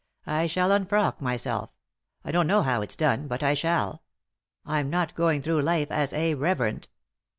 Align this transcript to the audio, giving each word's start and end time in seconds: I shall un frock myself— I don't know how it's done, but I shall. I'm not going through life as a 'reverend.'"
I 0.25 0.47
shall 0.47 0.71
un 0.71 0.87
frock 0.87 1.21
myself— 1.21 1.69
I 2.25 2.31
don't 2.31 2.47
know 2.47 2.63
how 2.63 2.81
it's 2.81 2.95
done, 2.95 3.27
but 3.27 3.43
I 3.43 3.53
shall. 3.53 4.01
I'm 4.65 4.89
not 4.89 5.13
going 5.13 5.43
through 5.43 5.61
life 5.61 5.91
as 5.91 6.11
a 6.11 6.33
'reverend.'" 6.33 6.87